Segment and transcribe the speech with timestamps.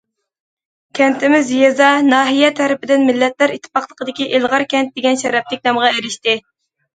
[0.99, 6.37] كەنتىمىز يېزا، ناھىيە تەرىپىدىن مىللەتلەر ئىتتىپاقلىقىدىكى ئىلغار كەنت دېگەن شەرەپلىك نامغا ئېرىشتى.